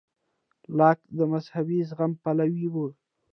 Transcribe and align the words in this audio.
لاک 0.77 0.99
د 1.17 1.19
مذهبي 1.33 1.79
زغم 1.89 2.11
پلوی 2.21 2.65
و. 2.69 2.75